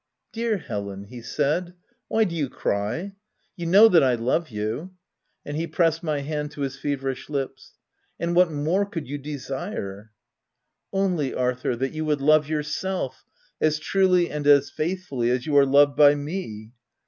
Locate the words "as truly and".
13.61-14.47